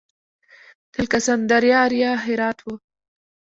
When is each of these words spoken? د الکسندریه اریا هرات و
د 0.91 0.93
الکسندریه 1.03 1.77
اریا 1.85 2.11
هرات 2.25 2.57
و 2.63 2.67